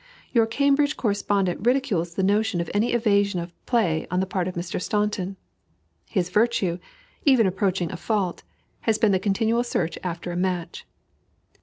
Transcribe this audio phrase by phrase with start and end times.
[0.31, 4.55] Your Cambridge correspondent ridicules the notion of any evasion of play on the part of
[4.55, 4.81] Mr.
[4.81, 5.37] Staunton.
[6.09, 6.79] His virtue,
[7.23, 8.41] even approaching a fault,
[8.89, 10.87] has been the continual search after a match.